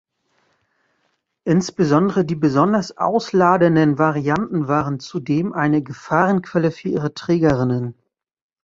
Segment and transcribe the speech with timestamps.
[1.43, 7.93] Insbesondere die besonders ausladenden Varianten waren zudem eine Gefahrenquelle für ihre Trägerinnen.